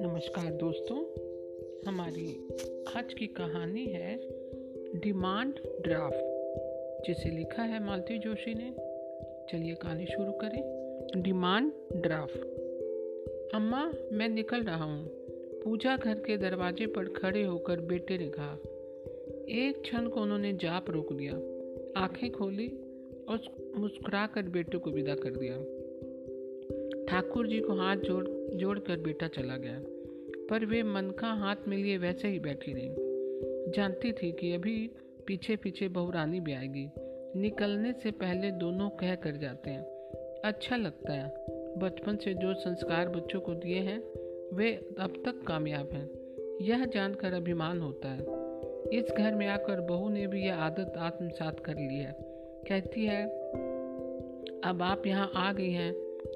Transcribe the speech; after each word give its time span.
नमस्कार 0.00 0.52
दोस्तों, 0.52 0.96
हमारी 1.88 2.48
आज 2.96 3.14
की 3.14 3.26
कहानी 3.26 3.86
है 3.86 4.20
डिमांड 4.96 5.54
ड्राफ्ट 5.80 6.24
जिसे 7.06 7.30
लिखा 7.30 7.62
है 7.62 7.84
मालती 7.84 8.18
जोशी 8.18 8.54
ने। 8.54 8.74
चलिए 9.52 9.74
कहानी 9.74 10.06
शुरू 10.06 10.32
करें। 10.32 10.62
डिमांड 11.22 11.72
ड्राफ्ट 11.92 12.40
अम्मा, 13.54 13.92
मैं 14.12 14.28
निकल 14.28 14.62
रहा 14.62 14.84
हूँ। 14.84 15.06
पूजा 15.64 15.96
घर 15.96 16.14
के 16.14 16.36
दरवाजे 16.36 16.86
पर 16.86 17.04
खड़े 17.08 17.42
होकर 17.42 17.80
बेटे 17.80 18.18
ने 18.18 18.28
कहा, 18.28 18.58
एक 19.48 19.80
क्षण 19.82 20.08
को 20.08 20.20
उन्होंने 20.20 20.52
जाप 20.52 20.90
रोक 20.90 21.12
दिया। 21.12 21.32
आँखें 22.00 22.32
खोली 22.32 22.68
और 23.28 23.65
मुस्कुराकर 23.78 24.42
बेटे 24.42 24.78
को 24.78 24.90
विदा 24.90 25.14
कर 25.14 25.30
दिया। 25.30 25.54
ठाकुर 27.04 27.46
जी 27.46 27.60
को 27.60 27.72
हाथ 27.72 27.96
जोड़ 27.96 28.56
जोड़ 28.56 28.78
कर 28.78 28.96
बेटा 28.96 29.28
चला 29.28 29.56
गया, 29.56 29.82
पर 30.50 30.64
वे 30.64 30.82
मन 30.82 31.10
का 31.10 31.26
हाथ 31.26 31.56
में 31.68 31.76
लिए 31.76 31.98
वैसे 31.98 32.28
ही 32.28 32.38
बैठी 32.38 32.72
रही। 32.72 32.94
जानती 33.70 34.12
थी 34.12 34.32
कि 34.32 34.52
अभी 34.52 34.90
पीछे 35.26 35.56
पीछे 35.56 35.88
बहुरानी 35.88 36.40
भी 36.40 36.52
आएगी। 36.52 36.88
निकलने 37.40 37.92
से 37.92 38.10
पहले 38.10 38.50
दोनों 38.50 38.90
कह 38.90 39.14
कर 39.14 39.36
जाते 39.36 39.70
हैं 39.70 39.82
अच्छा 40.44 40.76
लगता 40.76 41.12
है। 41.12 41.46
बचपन 41.78 42.16
से 42.16 42.34
जो 42.34 42.54
संस्कार 42.54 43.08
बच्चों 43.08 43.40
को 43.40 43.54
दिए 43.54 43.78
हैं, 43.78 44.00
वे 44.56 44.74
अब 44.98 45.22
तक 45.24 45.42
कामयाब 45.42 45.88
हैं। 45.92 46.10
यह 46.62 46.84
जानकर 46.84 47.32
अभिमान 47.32 47.80
होता 47.80 48.08
है। 48.08 48.20
इस 48.98 49.14
घर 49.18 49.34
में 49.34 49.46
आकर 49.48 49.80
बहू 49.80 50.08
ने 50.08 50.26
भी 50.26 50.44
यह 50.44 50.54
आदत 50.54 50.92
आत्मसात 50.96 51.60
कर 51.60 51.74
ली 51.74 51.98
है। 51.98 52.35
कहती 52.62 53.04
है, 53.04 53.24
अब 54.64 54.82
आप 54.82 55.06
यहाँ 55.06 55.30
आ 55.36 55.52
गई 55.52 55.70
हैं। 55.70 55.92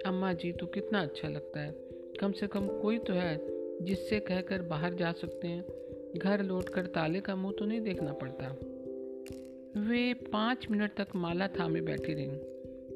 अम्मा 0.06 0.33
जी 0.33 0.52
तो 0.52 0.66
कितना 0.66 1.01
अच्छा 1.02 1.28
लगता 1.28 1.61
है। 1.61 1.74
कम 2.20 2.33
से 2.33 2.47
कम 2.47 2.67
कोई 2.83 2.98
तो 2.98 3.12
है 3.12 3.39
जिससे 3.83 4.20
कहकर 4.20 4.62
बाहर 4.62 4.94
जा 4.94 5.12
सकते 5.12 5.48
हैं। 5.48 6.19
घर 6.19 6.42
लौटकर 6.42 6.86
ताले 6.86 7.20
का 7.20 7.34
मुँह 7.36 7.53
तो 7.59 7.64
नहीं 7.64 7.81
देखना 7.81 8.12
पड़ता। 8.12 8.48
वे 9.81 10.12
पाँच 10.33 10.67
मिनट 10.70 10.94
तक 10.97 11.17
माला 11.17 11.48
थामे 11.48 11.81
बैठी 11.81 12.14
रहीं, 12.14 12.37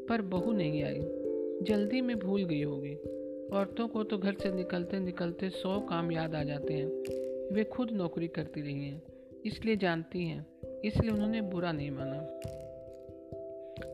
पर 0.09 0.23
बहू 0.23 0.53
नहीं 0.53 0.83
आई। 0.83 1.01
जल्दी 1.63 2.01
में 2.01 2.19
भूल 2.19 2.45
गई 2.45 2.63
होगी। 2.63 2.95
औरतों 3.53 3.89
को 3.89 4.03
तो 4.05 4.19
घर 4.19 4.35
से 4.35 4.53
निकलते 4.53 4.99
निकलते 5.01 5.49
सौ 5.51 5.79
काम 5.81 6.13
याद 6.13 6.35
आ 6.35 6.43
जाते 6.43 6.75
हैं। 6.75 7.55
वे 7.55 7.65
खुद 7.65 7.91
नौकरी 7.91 8.29
करती 8.29 8.61
रही 8.61 8.85
हैं, 8.85 9.03
इसलिए 9.47 9.77
जानती 9.77 10.25
हैं, 10.25 10.47
इसलिए 10.85 11.11
उन्होंने 11.11 11.41
बुरा 11.43 11.73
नहीं 11.73 11.91
माना। 11.91 12.64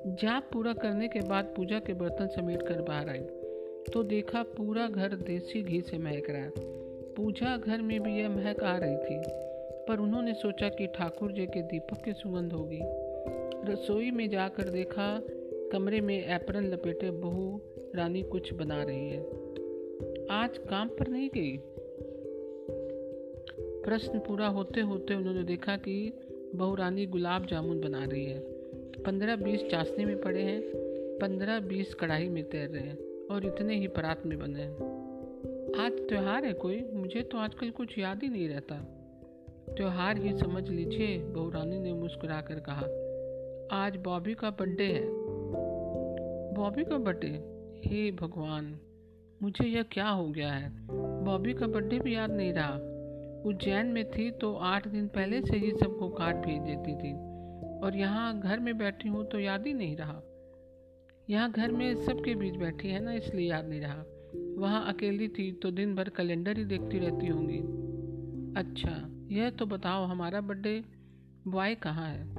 जाप 0.06 0.50
पूरा 0.52 0.72
करने 0.72 1.08
के 1.08 1.20
बाद 1.20 1.44
पूजा 1.56 1.78
के 1.78 1.94
बर्तन 1.94 2.26
समेट 2.26 2.62
कर 2.62 2.82
बाहर 2.82 3.08
आई। 3.08 3.20
तो 3.92 4.02
देखा 4.02 4.42
पूरा 4.42 4.88
घर 4.88 5.08
देसी 5.08 5.62
घी 5.62 5.80
से 5.80 5.98
महक 5.98 6.30
रहा 6.30 6.42
है। 6.42 6.52
पूजा 7.14 7.56
घर 7.56 7.82
में 7.82 8.00
भी 8.00 8.18
यह 8.18 8.28
महक 8.28 8.62
आ 8.62 8.76
रही 8.76 8.96
थी, 8.96 9.22
पर 9.88 9.98
उन्होंने 9.98 10.34
सोचा 10.34 10.68
कि 10.68 10.86
ठाकुर 10.86 11.32
जी 11.32 11.46
के 11.46 11.62
दीपक 11.62 12.04
की 12.04 12.12
सुगंध 12.12 12.52
होगी। 12.52 12.80
रसोई 13.72 14.10
में 14.10 14.28
जाकर 14.30 14.68
देखा, 14.68 15.22
कमरे 15.72 16.00
में 16.00 16.26
एप्रन 16.26 16.64
लपेटे 16.66 17.10
बहू 17.10 17.60
रानी 17.94 18.22
कुछ 18.22 18.52
बना 18.54 18.82
रही 18.82 19.08
है। 19.08 19.20
आज 20.30 20.58
काम 20.58 20.88
पर 20.88 21.08
नहीं 21.08 21.28
गई? 21.34 21.56
प्रश्न 23.84 24.18
पूरा 24.18 24.46
होते 24.46 24.80
होते 24.80 25.14
उन्होंने 25.14 25.44
देखा 25.44 25.76
कि 25.76 26.12
बहू 26.54 26.74
रानी 26.74 27.06
गुलाब 27.06 27.46
जामुन 27.46 27.80
बना 27.80 28.04
रही 28.04 28.24
है। 28.24 28.59
पंद्रह 28.98 29.36
बीस 29.36 29.64
चाशनी 29.70 30.04
में 30.04 30.20
पड़े 30.20 30.42
हैं, 30.42 30.62
पंद्रह 31.18 31.60
बीस 31.60 31.94
कढ़ाई 31.94 32.28
में 32.28 32.44
तैर 32.44 32.68
रहे 32.68 32.82
हैं 32.82 33.26
और 33.30 33.46
इतने 33.46 33.76
ही 33.76 33.88
परात 33.88 34.26
में 34.26 34.38
बने 34.38 34.60
हैं। 34.60 34.74
आज 35.84 35.92
त्यौहार 35.92 36.44
है 36.44 36.52
कोई? 36.52 36.84
मुझे 36.94 37.22
तो 37.22 37.38
आजकल 37.38 37.70
कुछ 37.70 37.98
याद 37.98 38.22
ही 38.22 38.28
नहीं 38.28 38.48
रहता। 38.48 38.74
त्यौहार 39.76 40.16
ही 40.16 40.38
समझ 40.38 40.68
लीजिए, 40.68 41.18
बहुरानी 41.18 41.78
ने 41.78 41.92
मुस्कुरा 41.92 42.40
कर 42.40 42.54
कहा। 42.54 42.86
आज 43.76 43.96
बॉबी 43.96 44.34
का 44.34 44.50
बर्थडे 44.50 44.84
है। 44.84 45.04
बॉबी 46.54 46.84
का 46.84 46.98
बर्थडे? 46.98 47.28
हे 47.84 48.12
भगवान, 48.12 48.78
मुझे 49.42 49.66
यह 49.66 49.82
क्या 49.82 50.08
हो 50.08 50.28
गया 50.28 50.52
है? 50.52 50.72
बॉबी 51.24 51.54
का 51.54 51.66
बर्थडे 51.66 51.98
भी 51.98 52.14
याद 52.14 52.30
नहीं 52.30 52.52
रहा। 52.52 52.74
उज्जैन 53.46 53.86
में 53.86 54.10
थी 54.10 54.30
तो 54.30 54.54
आठ 54.54 54.88
दिन 54.88 55.08
पहले 55.08 55.40
से 55.42 55.56
ही 55.56 55.70
सबको 55.70 56.08
कार्ड 56.08 56.36
भेज 56.36 56.62
देती 56.62 56.94
थी। 56.94 57.29
और 57.82 57.96
यहाँ 57.96 58.40
घर 58.40 58.60
में 58.60 58.78
बैठी 58.78 59.08
हूँ 59.08 59.24
तो 59.24 59.38
याद 59.38 59.66
ही 59.66 59.72
नहीं 59.72 59.96
रहा। 59.96 60.20
यहाँ 61.30 61.50
घर 61.50 61.72
में 61.72 61.94
सबके 61.94 62.34
बीच 62.34 62.56
बैठी 62.56 62.88
है 62.88 63.00
ना, 63.00 63.12
इसलिए 63.12 63.50
याद 63.50 63.64
नहीं 63.64 63.80
रहा। 63.80 64.04
वहाँ 64.58 64.94
अकेली 64.94 65.28
थी 65.28 65.52
तो 65.52 65.70
दिन 65.70 65.94
भर 65.94 66.08
कैलेंडर 66.08 66.58
ही 66.58 66.64
देखती 66.64 66.98
रहती 66.98 67.26
होंगी। 67.26 67.58
अच्छा 68.56 69.10
यह 69.34 69.50
तो 69.50 69.66
बताओ 69.66 70.04
हमारा 70.04 70.40
बर्थडे 70.40 70.84
बॉय 71.48 71.74
कहाँ 71.74 72.08
है? 72.08 72.34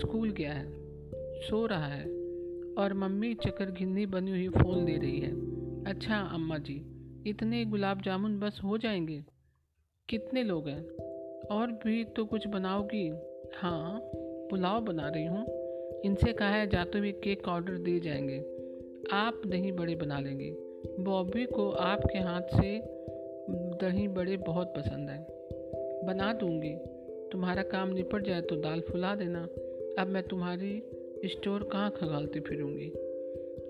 स्कूल 0.00 0.30
गया 0.30 0.52
है, 0.52 0.66
सो 1.40 1.66
रहा 1.66 1.86
है 1.86 2.04
और 2.74 2.94
मम्मी 2.94 3.34
चक्कर 3.34 3.70
घिन्नी 3.70 4.06
बनी 4.06 4.30
हुई 4.30 4.48
फ़ोन 4.48 4.84
ले 4.84 4.96
रही 4.96 5.20
है। 5.20 5.30
अच्छा 5.84 6.16
अम्मा 6.16 6.58
जी, 6.58 6.82
इतने 7.26 7.64
गुलाब 7.64 8.02
जामुन 8.02 8.38
बस 8.38 8.60
हो 8.64 8.78
जाएँगे? 8.78 9.24
कितने 10.08 10.42
लोग 10.44 10.68
हैं? 10.68 10.82
और 11.50 11.72
भी 11.84 12.04
तो 12.04 12.24
कुछ 12.24 12.46
बनाओगी? 12.46 13.08
हाँ 13.56 14.00
पुलाव 14.50 14.80
बना 14.80 15.08
रही 15.08 15.24
हूँ। 15.24 15.46
इनसे 16.04 16.32
कहा 16.32 16.48
है 16.48 16.66
जाते 16.66 16.98
हुए 16.98 17.12
केक 17.12 17.48
ऑर्डर 17.48 17.72
दिए 17.72 18.00
जाएँगे। 18.00 18.38
आप 19.12 19.42
दही 19.46 19.72
बड़े 19.72 19.94
बना 19.94 20.20
लेंगे। 20.20 20.56
बॉबी 21.00 21.46
को 21.46 21.70
आपके 21.70 22.18
हाथ 22.18 22.42
से 22.42 22.80
दही 23.50 24.08
बड़े 24.08 24.36
बहुत 24.36 24.74
पसंद 24.76 25.10
है। 25.10 25.26
बना 26.06 26.32
दूँगी। 26.32 26.76
तुम्हारा 27.32 27.62
काम 27.62 27.88
निपट 27.88 28.22
जाए 28.22 28.40
तो 28.40 28.56
दाल 28.56 28.80
फुला 28.80 29.14
देना। 29.14 29.48
अब 29.98 30.06
मैं 30.08 30.22
तुम्हारी 30.22 30.82
स्टोर 31.24 31.62
कहाँ 31.62 31.90
खगालती 31.90 32.40
फिरूँगी? 32.40 32.92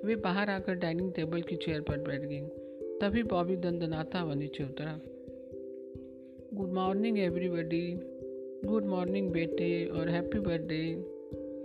वे 0.05 0.17
बाहर 0.17 0.51
आकर 0.51 0.75
डाइनिंग 0.75 1.13
टेबल 1.13 1.43
की 1.43 1.57
चेयर 1.57 1.81
पर 1.81 1.99
बैठ 1.99 2.21
गई। 2.21 2.41
तभी 3.01 3.23
बॉबी 3.23 3.57
दंदनाता 3.57 4.19
हुआ 4.19 4.35
नीचे 4.35 4.65
उतरा। 4.65 5.01
Good 6.55 6.73
morning, 6.73 7.19
everybody. 7.19 8.01
Good 8.67 8.85
morning 8.85 9.31
बेटे 9.31 9.87
और 9.87 10.09
हैप्पी 10.09 10.39
बर्थडे। 10.39 10.95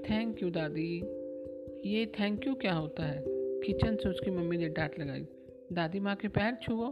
थैंक 0.10 0.44
यू 0.44 0.50
दादी। 0.50 1.00
ये 1.86 2.06
थैंक 2.06 2.48
यू 2.48 2.54
क्या 2.54 2.74
होता 2.74 3.04
है? 3.04 3.24
किचन 3.28 3.96
से 3.96 4.10
उसकी 4.10 4.32
मम्मी 4.32 4.58
ने 4.58 4.70
डांट 4.70 5.00
लगाई। 5.00 5.26
दादी 5.74 6.00
माँ 6.00 6.16
के 6.16 6.28
पैर 6.28 6.58
छुओ। 6.62 6.90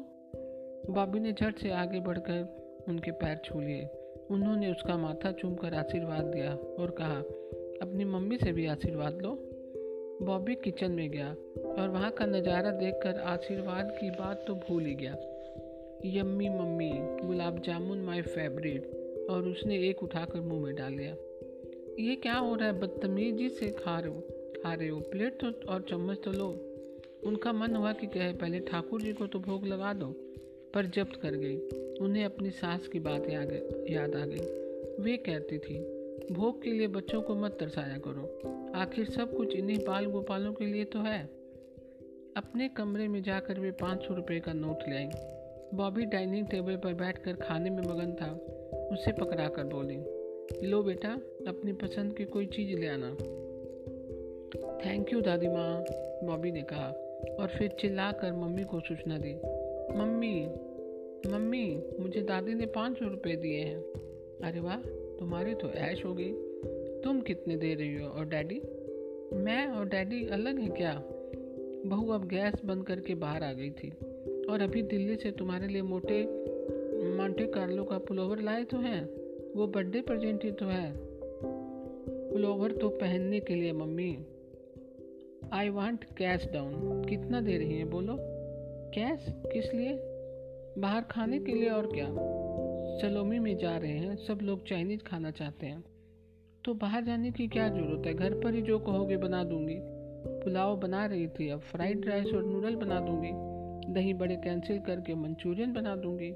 बॉबी 0.93 1.19
ने 1.19 1.31
झट 1.31 1.57
से 1.57 1.69
आगे 1.69 1.99
बढ़कर 1.99 2.85
उनके 2.87 3.11
पैर 3.11 3.41
छू 3.45 3.59
लिए। 3.59 3.89
उन्होंने 4.31 4.71
उसका 4.71 4.97
माथा 4.97 5.31
चूमकर 5.31 5.73
आशीर्वाद 5.73 6.25
दिया 6.25 6.53
और 6.53 6.91
कहा, 6.91 7.19
अपनी 7.81 8.05
मम्मी 8.05 8.37
से 8.37 8.51
भी 8.51 8.65
आशीर्वाद 8.65 9.21
लो। 9.21 9.37
बॉबी 10.21 10.55
किचन 10.55 10.91
में 10.91 11.09
गया 11.11 11.29
और 11.73 11.89
वहाँ 11.89 12.11
का 12.11 12.25
नज़ारा 12.25 12.71
देखकर 12.71 13.19
आशीर्वाद 13.19 13.97
की 14.01 14.09
बात 14.09 14.43
तो 14.47 14.55
भूल 14.55 14.85
ही 14.85 14.95
गया। 14.95 15.17
Yummy 16.05 16.49
mummy, 16.49 16.91
gulab 17.27 17.61
jamun 17.61 18.01
my 18.01 18.21
favourite. 18.21 18.98
और 19.29 19.47
उसने 19.47 19.89
एक 19.89 20.03
उठाकर 20.03 20.41
मुँह 20.41 20.63
में 20.63 20.75
डाल 20.75 20.93
लिया 20.93 21.15
ये 21.99 22.15
क्या 22.15 22.35
हो 22.35 22.55
रहा 22.55 22.67
है? 22.67 22.79
बदतमीजी 22.79 23.49
से 23.49 23.67
खा 23.67 23.99
रहे 23.99 24.13
हो, 24.13 24.21
खा 24.63 24.73
रहे 24.73 24.87
हो। 24.87 24.99
प्लेट 24.99 25.41
तो 25.43 25.67
और 25.67 25.81
चम्मच 25.81 26.17
तो 26.23 26.31
लो। 26.31 26.65
उनका 27.23 27.53
मन 27.53 27.75
हुआ 27.75 27.93
कि 27.93 28.07
कहे, 28.07 28.33
पहले 28.33 28.59
ठाकुर 28.59 29.01
जी 29.01 29.13
को 29.13 29.27
तो 29.27 29.39
भोग 29.39 29.65
लगा 29.65 29.93
दो। 29.93 30.13
पर 30.73 30.85
जब्त 30.85 31.15
कर 31.15 31.31
गई। 31.31 31.57
उन्हें 32.01 32.25
अपनी 32.25 32.49
सास 32.49 32.87
की 32.87 32.99
बात 32.99 33.29
याद 33.89 34.15
आ 34.15 34.25
गई। 34.25 34.39
वे 35.03 35.17
कहती 35.17 35.57
थी, 35.57 35.79
भोग 36.33 36.63
के 36.63 36.71
लिए 36.71 36.87
बच्चों 36.87 37.21
को 37.21 37.35
मत 37.35 37.57
तरसाया 37.59 37.97
करो। 37.97 38.41
आखिर 38.75 39.05
सब 39.09 39.35
कुछ 39.35 39.55
इन्हीं 39.55 39.79
बाल 39.79 40.05
गोपालों 40.05 40.53
के 40.53 40.65
लिए 40.65 40.83
तो 40.83 40.99
है। 40.99 41.23
अपने 42.37 42.69
कमरे 42.69 43.07
में 43.07 43.23
जाकर 43.23 43.59
वे 43.59 43.71
पाँच 43.71 44.03
सौ 44.03 44.13
रुपये 44.13 44.39
का 44.39 44.53
नोट 44.53 44.89
ले 44.89 44.95
आई। 44.95 45.09
बॉबी 45.73 46.05
डाइनिंग 46.05 46.47
टेबल 46.47 46.75
पर 46.75 46.93
बैठकर 46.93 47.33
खाने 47.33 47.69
में 47.69 47.83
मगन 47.83 48.13
था। 48.13 48.55
उसे 48.91 49.11
पकड़ा 49.11 49.47
कर 49.47 49.63
बोली, 49.63 49.97
लो 50.67 50.83
बेटा, 50.83 51.09
अपनी 51.47 51.73
पसंद 51.73 52.13
की 52.13 52.25
कोई 52.25 52.45
चीज़ 52.45 52.79
ले 52.79 52.87
आना। 52.87 53.15
थैंक 54.85 55.13
यू 55.13 55.21
दादी 55.21 55.47
माँ 55.47 55.85
बॉबी 56.23 56.51
ने 56.51 56.61
कहा, 56.61 56.87
और 57.39 57.47
फिर 57.47 57.69
चिल्ला 57.69 58.11
कर 58.11 58.33
मम्मी 58.33 58.63
को 58.63 58.79
सूचना 58.79 59.17
दी, 59.17 59.33
मम्मी 59.97 60.49
मम्मी, 61.27 61.83
मुझे 61.99 62.21
दादी 62.21 62.53
ने 62.53 62.65
पाँच 62.65 62.99
सौ 62.99 63.07
रुपये 63.07 63.35
दिए 63.35 63.59
हैं। 63.59 63.77
अरे 64.43 64.59
वाह, 64.59 64.77
तुम्हारी 65.19 65.55
तो 65.55 65.69
ऐश 65.69 66.05
हो 66.05 66.13
गई। 66.13 66.31
तुम 67.01 67.21
कितने 67.21 67.57
दे 67.57 67.73
रही 67.73 67.95
हो 67.95 68.07
और 68.07 68.25
डैडी? 68.25 68.61
मैं 69.33 69.67
और 69.67 69.85
डैडी 69.85 70.27
अलग 70.27 70.59
हैं 70.59 70.71
क्या? 70.71 71.03
बहू 71.85 72.11
अब 72.11 72.27
गैस 72.27 72.53
बंद 72.65 72.85
करके 72.85 73.15
बाहर 73.15 73.43
आ 73.43 73.53
गई 73.53 73.69
थी 73.69 73.89
और 74.49 74.61
अभी 74.61 74.81
दिल्ली 74.81 75.15
से 75.15 75.31
तुम्हारे 75.31 75.67
लिए 75.67 75.81
मोटे 75.81 76.23
मांटे 77.03 77.45
कार्लो 77.45 77.83
का 77.83 77.97
पुलोवर 77.97 78.39
लाए 78.39 78.63
तो 78.63 78.77
हैं। 78.77 79.09
वो 79.55 79.67
बर्थडे 79.67 80.01
प्रेजेंट 80.01 80.43
ही 80.43 80.51
तो 80.51 80.65
है। 80.65 80.93
पुलोवर 82.31 82.71
तो 82.71 82.89
पहनने 82.89 83.39
के 83.39 83.55
लिए, 83.55 83.73
mummy. 83.73 84.17
I 85.53 85.69
want 85.69 86.03
cash 86.03 86.49
down 86.53 87.05
कितना 87.05 87.41
दे 87.41 87.57
रही 87.57 87.73
हैं, 87.73 87.89
बोलो? 87.89 88.17
कैश 88.93 89.25
किस 89.29 89.73
लिए? 89.73 89.99
बाहर 90.77 91.01
खाने 91.01 91.39
के 91.39 91.51
लिए 91.51 91.69
और 91.69 91.87
क्या? 91.87 92.07
सलोमी 93.01 93.39
में 93.39 93.57
जा 93.57 93.77
रहे 93.77 93.91
हैं। 93.91 94.15
सब 94.15 94.39
लोग 94.41 94.65
चाइनीज़ 94.65 95.03
खाना 95.03 95.31
चाहते 95.31 95.65
हैं। 95.65 95.83
तो 96.65 96.73
बाहर 96.73 97.03
जाने 97.03 97.31
की 97.31 97.47
क्या 97.47 97.69
ज़रूरत 97.69 98.07
है? 98.07 98.13
घर 98.13 98.33
पर 98.33 98.53
ही 98.53 98.61
जो 98.61 98.79
कहोगे 98.79 99.17
बना 99.17 99.43
दूँगी। 99.43 99.77
पुलाव 100.43 100.77
बना 100.77 101.05
रही 101.05 101.27
थी। 101.27 101.49
अब 101.49 101.59
फ्राइड 101.59 102.05
राइस 102.05 102.27
और 102.27 102.45
नूडल 102.45 102.75
बना 102.75 102.99
दूँगी। 102.99 103.31
दही 103.93 104.13
बड़े 104.13 104.35
कैंसिल 104.35 104.79
करके 104.79 105.15
मंचूरियन 105.15 105.73
बना 105.73 105.95
दूँगी। 105.95 106.33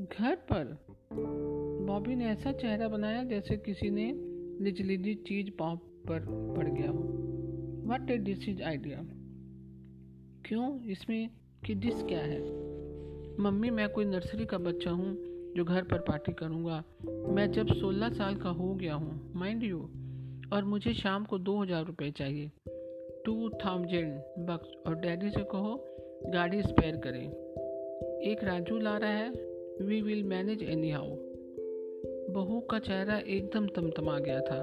घर 0.00 0.34
पर। 0.34 0.78
बॉबी 1.86 2.14
ने 2.14 2.26
ऐसा 2.26 2.52
चेहरा 2.52 2.88
बनाया 2.88 3.24
जैसे 3.24 3.56
किसी 3.56 3.90
ने 3.90 4.12
निचली 4.64 5.14
चीज़ 5.14 5.50
पाँव 5.50 5.76
पर 5.76 6.20
पड़ 6.56 6.68
गया 6.68 6.90
हो। 6.90 6.98
What 7.86 8.10
a 8.10 8.16
this 8.16 8.48
is 8.48 8.62
idea 8.62 8.98
क्यों? 10.46 10.80
इसमें 10.80 11.30
कि 11.66 11.74
डिस 11.74 12.02
क्या 12.02 12.18
है? 12.18 12.40
मम्मी, 13.40 13.70
मैं 13.70 13.88
कोई 13.88 14.04
नर्सरी 14.04 14.44
का 14.44 14.58
बच्चा 14.58 14.90
हूँ 14.90 15.16
जो 15.56 15.64
घर 15.64 15.82
पर 15.82 15.98
पार्टी 15.98 16.32
करूँगा। 16.32 16.84
मैं 17.06 17.52
जब 17.52 17.66
16 17.66 18.08
साल 18.08 18.34
का 18.34 18.48
हो 18.48 18.74
गया 18.74 18.94
हूँ 18.94 19.32
माइंड 19.34 19.62
यू 19.62 19.78
और 20.52 20.64
मुझे 20.64 20.94
शाम 20.94 21.24
को 21.24 21.38
दो 21.38 21.62
हज़ार 21.62 21.84
रुपये 21.84 22.10
चाहिए। 22.10 22.50
टू 23.24 23.48
थाउज़ेंड 23.48 24.18
बक्स 24.46 24.68
और 24.86 24.94
डैडी 24.94 25.30
से 25.30 25.44
कहो, 25.44 25.84
गाड़ी 26.28 26.62
स्पेयर 26.62 26.96
करें। 26.96 27.30
एक 28.22 28.44
राजू 28.44 28.78
ला 28.78 28.96
रहा 28.96 29.10
है 29.10 29.55
we 29.78 30.00
will 30.02 30.22
manage 30.24 30.62
any 30.62 30.90
how 30.90 31.16
बहू 32.34 32.60
का 32.60 32.78
चेहरा 32.78 33.16
एकदम 33.18 33.66
तमतमा 33.66 34.18
गया 34.18 34.40
था। 34.40 34.58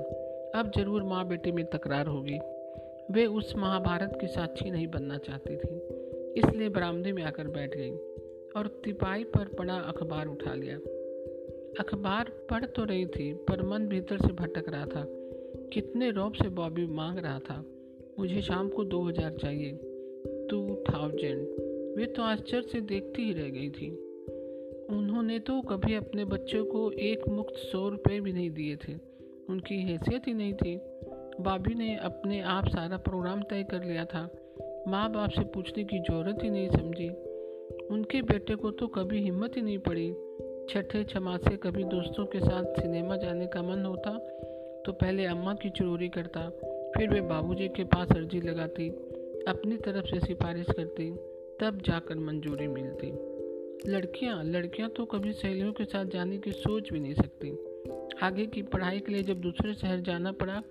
अब 0.55 0.71
ज़रूर 0.77 1.03
माँ 1.03 1.27
बेटी 1.27 1.51
में 1.51 1.63
तकरार 1.65 2.07
होगी। 2.07 2.39
वे 3.11 3.25
उस 3.31 3.53
महाभारत 3.55 4.17
की 4.21 4.27
साक्षी 4.27 4.71
नहीं 4.71 4.87
बनना 4.87 5.17
चाहती 5.17 5.55
थी, 5.55 5.75
इसलिए 6.39 6.69
बरामदे 6.69 7.11
में 7.11 7.21
आकर 7.23 7.47
बैठ 7.47 7.75
गई 7.77 7.91
और 8.55 8.67
तिपाई 8.83 9.23
पर 9.25 9.53
पड़ा 9.57 9.75
अखबार 9.75 10.27
उठा 10.27 10.53
लिया। 10.53 10.77
अखबार 11.79 12.31
पढ़ 12.49 12.65
तो 12.65 12.83
रही 12.83 13.05
थी, 13.07 13.33
पर 13.33 13.61
मन 13.63 13.87
भीतर 13.87 14.17
से 14.17 14.31
भटक 14.33 14.69
रहा 14.69 14.85
था। 14.85 15.05
कितने 15.73 16.09
रौब 16.11 16.33
से 16.33 16.47
बॉबी 16.51 16.85
मांग 16.91 17.17
रहा 17.17 17.39
था, 17.39 17.63
मुझे 18.19 18.41
शाम 18.41 18.69
को 18.69 18.83
दो 18.85 19.01
हज़ार 19.01 19.37
चाहिए। 19.37 19.71
टू 20.49 20.83
थाउज़ेंड 20.89 21.95
वे 21.97 22.05
तो 22.05 22.21
आश्चर्य 22.21 22.67
से 22.71 22.81
देखती 22.83 23.23
ही 23.23 23.33
रह 23.33 23.49
गई 23.49 23.69
थी। 23.69 23.91
उन्होंने 24.89 25.39
तो 25.39 25.61
कभी 25.61 25.95
अपने 25.95 26.25
बच्चों 26.25 26.65
को 26.65 26.91
एक 26.91 27.27
मुक्त 27.27 27.53
सौ 27.55 27.89
रुपये 27.89 28.19
भी 28.19 28.33
नहीं 28.33 28.49
दिए 28.51 28.75
थे। 28.75 28.93
उनकी 29.49 29.75
हैसियत 29.75 30.27
ही 30.27 30.33
नहीं 30.33 30.53
थी। 30.53 30.75
बाबी 31.41 31.73
ने 31.75 31.95
अपने 31.95 32.41
आप 32.41 32.67
सारा 32.67 32.97
प्रोग्राम 32.97 33.41
तय 33.41 33.63
कर 33.63 33.83
लिया 33.83 34.05
था। 34.05 34.29
माँ 34.87 35.11
बाप 35.11 35.29
से 35.29 35.41
पूछने 35.41 35.83
की 35.83 35.99
ज़रूरत 35.99 36.43
ही 36.43 36.49
नहीं 36.49 36.69
समझी। 36.69 37.09
उनके 37.87 38.21
बेटे 38.21 38.55
को 38.55 38.71
तो 38.71 38.87
कभी 38.87 39.23
हिम्मत 39.23 39.53
ही 39.55 39.61
नहीं 39.61 39.77
पड़ी। 39.77 40.13
छठे 40.69 41.03
छमासे 41.03 41.57
कभी 41.57 41.83
दोस्तों 41.83 42.25
के 42.25 42.39
साथ 42.39 42.81
सिनेमा 42.81 43.17
जाने 43.17 43.47
का 43.47 43.61
मन 43.61 43.85
होता 43.85 44.17
तो 44.85 44.91
पहले 44.91 45.25
अम्मा 45.25 45.53
की 45.53 45.69
चोरी 45.69 46.09
करता, 46.09 46.49
फिर 46.97 47.09
वे 47.09 47.21
बाबूजी 47.21 47.67
के 47.67 47.83
पास 47.83 48.07
अर्जी 48.11 48.41
लगाती, 48.41 48.89
अपनी 49.47 49.77
तरफ़ 49.77 50.05
से 50.05 50.19
सिफारिश 50.19 50.65
करती, 50.69 51.11
तब 51.61 51.81
जाकर 51.81 52.15
मंजूरी 52.15 52.67
मिलती। 52.67 53.32
लड़कियाँ 53.87 54.43
लड़कियाँ 54.43 54.89
तो 54.89 55.05
कभी 55.05 55.33
सहेलियों 55.33 55.73
के 55.73 55.85
साथ 55.85 56.05
जाने 56.05 56.37
की 56.37 56.51
सोच 56.51 56.91
भी 56.91 56.99
नहीं 56.99 57.13
सकती। 57.13 57.51
आगे 58.21 58.45
की 58.45 58.61
पढ़ाई 58.61 58.99
के 58.99 59.11
लिए 59.11 59.23
जब 59.23 59.41
दूसरे 59.41 59.73
शहर 59.73 59.99
जाना 59.99 60.31
पड़ा, 60.31 60.61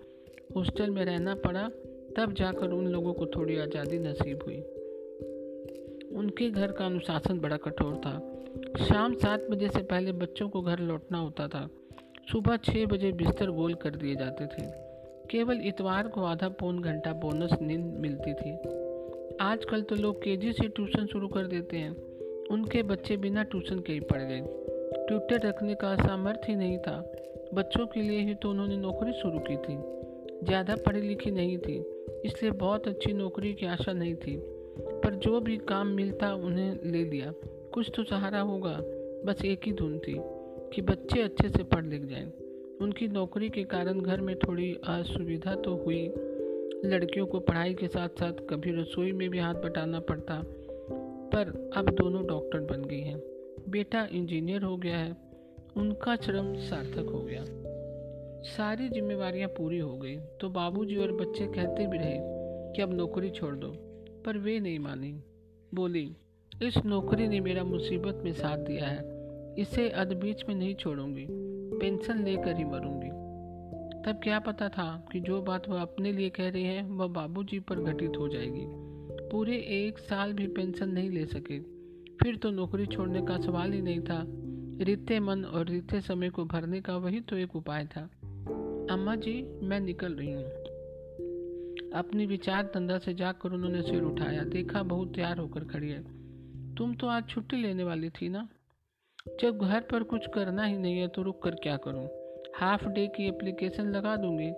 हॉस्टल 0.57 0.91
में 0.91 1.05
रहना 1.05 1.35
पड़ा, 1.35 1.69
तब 2.17 2.33
जाकर 2.33 2.71
उन 2.71 2.87
लोगों 2.87 3.13
को 3.13 3.27
थोड़ी 3.27 3.59
आज़ादी 3.59 3.99
नसीब 3.99 4.43
हुई। 4.47 4.57
उनके 6.19 6.51
घर 6.51 6.73
का 6.73 6.87
अनुशासन 6.87 7.41
बड़ा 7.41 7.57
कठोर 7.57 7.97
था। 7.97 8.19
शाम 8.85 9.15
सात 9.15 9.47
बजे 9.51 9.69
से 9.69 9.83
पहले 9.83 10.13
बच्चों 10.13 10.49
को 10.49 10.63
घर 10.63 10.79
लौटना 10.79 11.19
होता 11.19 11.49
था। 11.49 11.69
सुबह 12.33 12.57
छः 12.57 12.87
बजे 12.87 13.13
बिस्तर 13.13 13.51
गोल 13.51 13.75
कर 13.75 13.91
दिए 13.91 14.15
जाते 14.15 14.47
थे। 14.47 14.67
केवल 15.31 15.61
इतवार 15.65 16.09
को 16.09 16.25
आधा 16.25 16.49
पौन 16.49 16.83
घंटा 16.83 17.13
बोनस 17.13 17.53
नींद 17.63 17.85
मिलती 18.01 18.35
थी। 18.35 18.51
आजकल 19.41 19.83
तो 19.83 19.95
लोग 19.95 20.23
केजी 20.23 20.53
से 20.53 20.69
ट्यूशन 20.69 21.07
शुरू 21.07 21.29
कर 21.29 21.47
देते 21.47 21.77
हैं। 21.77 22.12
उनके 22.50 22.83
बच्चे 22.83 23.17
बिना 23.17 23.43
ट्यूशन 23.43 23.79
के 23.79 23.93
ही 23.93 24.00
पढ़ 24.00 24.23
गए। 24.23 24.41
ट्यूटर 25.09 25.47
रखने 25.49 25.75
का 25.75 25.94
सामर्थ्य 25.97 26.53
ही 26.53 26.56
नहीं 26.56 26.79
था। 26.79 26.97
बच्चों 27.55 27.87
के 27.87 28.03
लिए 28.03 28.21
ही 28.21 28.35
तो 28.35 28.50
उन्होंने 28.50 28.77
नौकरी 28.77 29.12
शुरू 29.12 29.39
की 29.39 29.56
थी। 29.56 29.77
ज़्यादा 30.47 30.77
पढ़ी 30.77 31.00
लिखी 31.00 31.31
नहीं 31.31 31.59
थी, 31.59 31.79
इसलिए 32.25 32.50
बहुत 32.50 32.89
अच्छी 32.89 33.12
नौकरी 33.12 33.53
की 33.55 33.67
आशा 33.67 33.93
नहीं 33.93 34.15
थी। 34.15 34.37
पर 34.79 35.15
जो 35.15 35.41
भी 35.41 35.56
काम 35.56 35.87
मिलता 35.87 36.33
उन्हें 36.35 36.91
ले 36.93 37.05
लिया। 37.05 37.33
कुछ 37.73 37.91
तो 37.97 38.05
सहारा 38.05 38.41
होगा, 38.41 38.77
बस 39.27 39.44
एक 39.44 39.67
ही 39.67 39.73
धुन 39.73 39.99
थी 39.99 40.15
कि 40.75 40.83
बच्चे 40.83 41.23
अच्छे 41.23 41.49
से 41.49 41.62
पढ़ 41.62 41.85
लिख 41.85 42.05
जाएँ। 42.05 42.33
उनकी 42.81 43.09
नौकरी 43.09 43.49
के 43.49 43.65
कारण 43.65 44.00
घर 44.00 44.21
में 44.21 44.35
थोड़ी 44.39 44.73
असुविधा 44.85 45.55
तो 45.55 45.75
हुई। 45.77 46.03
लड़कियों 46.85 47.27
को 47.27 47.41
पढ़ाई 47.41 47.75
के 47.75 47.89
साथ 47.89 48.09
साथ 48.09 48.47
कभी 48.50 48.71
रसोई 48.73 49.12
में 49.12 49.29
भी 49.31 49.39
हाथ 49.39 49.55
बटाना 49.55 50.00
पड़ता। 50.00 50.43
पर 51.34 51.49
अब 51.76 51.90
दोनों 51.90 52.26
डॉक्टर 52.26 52.61
बन 52.61 52.84
गई 52.84 53.00
हैं। 53.00 53.20
बेटा 53.70 54.06
इंजीनियर 54.12 54.62
हो 54.62 54.76
गया 54.76 54.99
है, 54.99 55.17
उनका 55.76 56.17
श्रम 56.17 56.55
सार्थक 56.61 57.11
हो 57.11 57.20
गया। 57.20 57.44
सारी 58.46 58.88
जिम्मेवारियाँ 58.88 59.49
पूरी 59.49 59.79
हो 59.79 59.96
गई 59.96 60.17
तो 60.40 60.49
बाबूजी 60.50 60.96
और 60.96 61.12
बच्चे 61.12 61.46
कहते 61.46 61.87
भी 61.87 61.99
रहे 61.99 62.19
कि 62.75 62.82
अब 62.82 62.93
नौकरी 62.93 63.31
छोड़ 63.31 63.55
दो, 63.56 63.69
पर 64.26 64.38
वे 64.38 64.58
नहीं 64.61 64.79
मानी। 64.79 65.12
बोली, 65.73 66.05
इस 66.52 66.76
नौकरी 66.87 67.29
ने 67.29 67.40
मेरा 67.40 67.64
मुसीबत 67.64 68.20
में 68.25 68.32
साथ 68.32 68.58
दिया 68.58 68.87
है, 68.87 69.00
इसे 69.58 69.88
अध 69.90 70.12
बीच 70.14 70.44
में 70.49 70.55
नहीं 70.55 70.75
छोड़ूँगी, 70.75 71.26
पेंशन 71.31 72.25
लेकर 72.25 72.56
ही 72.56 72.64
मरूँगी। 72.64 73.11
तब 74.02 74.20
क्या 74.23 74.38
पता 74.40 74.69
था 74.69 74.84
कि 75.12 75.20
जो 75.20 75.40
बात 75.43 75.69
वह 75.69 75.81
अपने 75.82 76.12
लिए 76.12 76.31
कह 76.31 76.49
रही 76.49 76.64
है, 76.64 76.82
वह 76.82 77.06
बाबूजी 77.08 77.58
पर 77.61 77.81
घटित 77.82 78.17
हो 78.19 78.29
जाएगी। 78.29 78.67
पूरे 79.32 79.56
एक 79.56 79.99
साल 79.99 80.32
भी 80.32 80.46
पेंशन 80.46 80.88
नहीं 80.88 81.11
ले 81.11 81.26
सके। 81.26 81.61
फिर 82.17 82.37
तो 82.37 82.50
नौकरी 82.50 82.87
छोड़ने 82.87 83.23
का 83.23 83.40
सवाल 83.40 83.73
ही 83.73 83.82
नहीं 83.82 84.00
था। 84.00 84.25
रिते 84.84 85.20
मन 85.20 85.44
और 85.44 85.67
रिते 85.67 86.00
समय 86.00 86.31
को 86.31 86.44
भरने 86.44 86.81
का 86.81 86.96
वही 86.96 87.20
तो 87.20 87.37
एक 87.37 87.56
उपाय 87.56 87.84
था। 87.84 88.11
अम्मा 88.90 89.14
जी, 89.17 89.58
मैं 89.62 89.81
निकल 89.81 90.12
रही 90.12 90.32
हूँ। 90.32 90.44
अपनी 91.94 92.26
विचार 92.26 92.62
तंदा 92.62 92.99
से 92.99 93.14
जाकर 93.14 93.52
उन्होंने 93.52 93.82
सिर 93.82 94.02
उठाया। 94.02 94.43
देखा 94.43 94.82
बहुत 94.82 95.14
तैयार 95.14 95.38
होकर 95.38 95.65
खड़ी 95.65 95.89
है। 95.89 96.03
तुम 96.74 96.94
तो 96.94 97.06
आज 97.06 97.29
छुट्टी 97.29 97.56
लेने 97.56 97.84
वाली 97.84 98.10
थी 98.10 98.29
ना? 98.29 98.48
जब 99.41 99.58
घर 99.58 99.81
पर 99.81 100.03
कुछ 100.03 100.27
करना 100.34 100.65
ही 100.65 100.79
नहीं 100.79 100.98
है 100.98 101.08
तो 101.08 101.22
रुक 101.22 101.43
कर 101.43 101.51
क्या 101.51 101.77
करूँ? 101.77 102.08
हाफ़ 102.56 102.89
डे 102.89 103.06
की 103.06 103.29
एप्लीकेशन 103.29 103.84
लगा 103.84 104.17
दूँगी। 104.17 104.51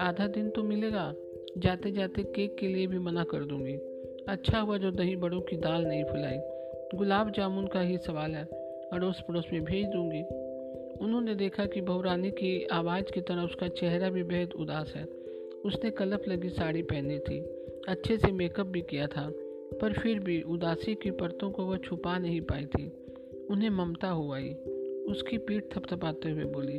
आधा 0.00 0.26
दिन 0.26 0.50
तो 0.50 0.62
मिलेगा। 0.62 1.14
जाते 1.58 1.92
जाते 1.92 2.22
केक 2.22 2.56
के 2.58 2.68
लिए 2.68 2.86
भी 2.86 2.98
मना 2.98 3.24
कर 3.24 3.44
दूँगी। 3.44 3.97
अच्छा 4.28 4.58
हुआ 4.58 4.78
जो 4.78 4.90
दही 4.90 5.16
बड़ों 5.16 5.40
की 5.40 5.56
दाल 5.56 5.84
नहीं 5.84 6.04
फुलाई। 6.04 6.38
गुलाब 6.98 7.30
जामुन 7.30 7.66
का 7.66 7.80
ही 7.80 7.98
सवाल 7.98 8.30
है 8.30 8.44
अड़ोस 8.92 9.22
पड़ोस 9.28 9.46
में 9.52 9.64
भेज 9.64 9.86
दूँगी। 9.86 10.22
उन्होंने 11.04 11.34
देखा 11.34 11.66
कि 11.66 11.80
बहुरानी 11.80 12.30
की 12.30 12.64
आवाज़ 12.64 13.04
की 13.04 13.20
तरह 13.20 13.42
उसका 13.42 13.68
चेहरा 13.68 14.10
भी 14.10 14.22
बेहद 14.22 14.52
उदास 14.52 14.92
है। 14.96 15.04
उसने 15.64 15.90
कलप 15.90 16.22
लगी 16.28 16.48
साड़ी 16.48 16.82
पहनी 16.82 17.18
थी, 17.18 17.40
अच्छे 17.88 18.18
से 18.18 18.32
मेकअप 18.32 18.66
भी 18.66 18.80
किया 18.80 19.06
था, 19.06 19.32
पर 19.80 19.92
फिर 19.92 20.20
भी 20.20 20.42
उदासी 20.42 20.94
की 20.94 21.10
परतों 21.10 21.50
को 21.50 21.64
वह 21.64 21.76
छुपा 21.76 22.18
नहीं 22.18 22.40
पाई 22.40 22.66
थी। 22.66 22.92
उन्हें 23.50 23.70
ममता 23.70 24.08
हो 24.08 24.32
आई। 24.32 24.54
उसकी 25.08 25.38
पीठ 25.38 25.64
थपथपाते 25.74 26.30
हुए 26.30 26.44
बोली 26.44 26.78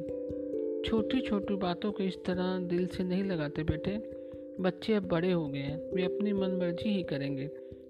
छोटी 0.89 1.21
छोटी 1.21 1.55
बातों 1.55 1.91
को 1.91 2.03
इस 2.03 2.23
तरह 2.25 2.59
दिल 2.59 2.87
से 2.87 3.03
नहीं 3.03 3.23
लगाते 3.23 3.63
बेटे। 3.63 4.18
बच्चे 4.59 4.93
अब 4.93 5.03
बड़े 5.03 5.31
हो 5.31 5.47
गए 5.47 5.59
हैं, 5.59 5.91
वे 5.91 6.03
अपनी 6.03 6.33
मन 6.33 6.51
मर्ज़ी 6.51 6.89
ही 6.89 7.03
करेंगे। 7.03 7.49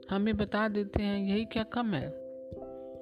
हमें 0.10 0.38
बता 0.38 0.68
देते 0.68 1.04
हैं, 1.04 1.34
यही 1.34 1.46
क्या 1.46 1.64
कम 1.64 1.94
है? 1.94 2.10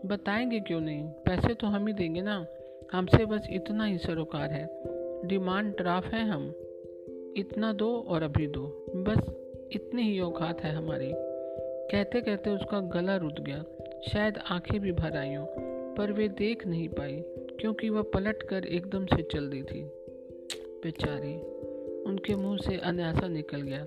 बताएँगे 0.05 0.59
क्यों 0.59 0.81
नहीं? 0.81 1.03
पैसे 1.03 1.53
तो 1.53 1.67
हम 1.67 1.87
ही 1.87 1.93
देंगे 1.93 2.21
ना। 2.21 2.45
हमसे 2.91 3.25
बस 3.25 3.47
इतना 3.49 3.85
ही 3.85 3.97
सरोकार 3.97 4.51
है। 4.51 4.69
डिमांड 5.27 5.77
ड्राफ्ट 5.77 6.13
है 6.13 6.29
हम। 6.29 6.53
इतना 7.37 7.73
दो 7.73 8.05
और 8.07 8.23
अभी 8.23 8.47
दो। 8.47 8.85
बस 8.95 9.33
इतनी 9.71 10.01
ही 10.01 10.19
औकात 10.19 10.61
है 10.61 10.71
हमारी। 10.71 11.11
कहते 11.91 12.21
कहते 12.21 12.49
उसका 12.49 12.79
गला 12.79 13.15
रुद 13.15 13.39
गया। 13.39 13.65
शायद 14.11 14.37
आँखें 14.37 14.79
भी 14.79 14.91
भर 14.91 15.17
आई 15.17 15.33
हों, 15.33 15.45
पर 15.95 16.11
वे 16.11 16.27
देख 16.27 16.67
नहीं 16.67 16.89
पाई, 16.89 17.23
क्योंकि 17.27 17.89
वह 17.89 18.01
पलट 18.01 18.43
कर 18.43 18.65
एकदम 18.65 19.05
से 19.05 19.23
चल 19.23 19.49
दी 19.49 19.61
थी। 19.61 19.83
बेचारी। 20.83 21.57
उनके 22.07 22.35
मुँह 22.35 22.57
से 22.57 22.77
अनायासा 22.77 23.27
निकल 23.27 23.61
गया। 23.61 23.85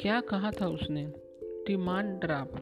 क्या 0.00 0.20
कहा 0.20 0.50
था 0.50 0.68
उसने? 0.68 1.12
डिमांड 1.42 2.20
ड्राफ्ट 2.20 2.58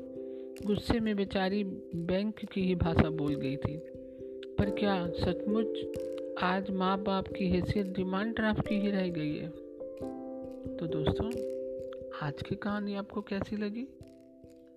गुस्से 0.66 1.00
में 1.00 1.16
बेचारी 1.16 1.64
बैंक 1.94 2.38
की 2.38 2.60
ही 2.60 2.74
भाषा 2.74 3.10
बोल 3.10 3.34
गई 3.34 3.56
थी। 3.56 3.76
पर 4.58 4.70
क्या 4.70 5.06
सचमुच 5.06 5.86
आज 6.42 6.70
माँ 6.70 7.02
बाप 7.02 7.28
की 7.28 7.48
हैसियत 7.48 7.86
डिमांड 7.86 8.34
ड्राफ्ट 8.34 8.68
की 8.68 8.74
ही 8.74 8.90
रह 8.90 9.08
गई 9.08 9.36
है? 9.36 9.48
तो 10.76 10.86
दोस्तों, 10.86 11.26
आज 12.28 12.42
की 12.42 12.54
कहानी 12.54 12.94
आपको 12.94 13.20
कैसी 13.20 13.56
लगी? 13.56 13.88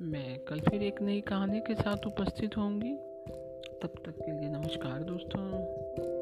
मैं 0.02 0.40
कल 0.40 0.60
फिर 0.60 0.84
एक 0.84 1.02
नई 1.02 1.22
कहानी 1.22 1.60
के 1.60 1.76
साथ 1.76 2.08
उपस्थित 2.08 2.58
होंगी। 2.58 2.96
तब 3.82 3.94
तक 4.06 4.12
के 4.12 4.32
लिए 4.32 4.50
नमस्कार 4.50 5.04
दोस्तों। 5.04 6.21